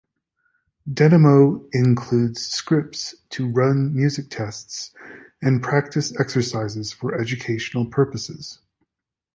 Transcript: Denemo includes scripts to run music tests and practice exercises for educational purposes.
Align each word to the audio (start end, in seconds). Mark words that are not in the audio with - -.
Denemo 0.91 1.69
includes 1.73 2.43
scripts 2.43 3.13
to 3.29 3.47
run 3.51 3.95
music 3.95 4.31
tests 4.31 4.95
and 5.43 5.61
practice 5.61 6.19
exercises 6.19 6.91
for 6.91 7.13
educational 7.21 7.85
purposes. 7.85 8.57